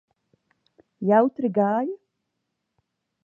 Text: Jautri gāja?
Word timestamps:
Jautri 1.09 1.53
gāja? 1.59 1.95